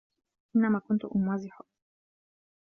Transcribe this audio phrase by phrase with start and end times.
[0.55, 1.65] إنَّمَا كُنْتُ أُمَازِحُك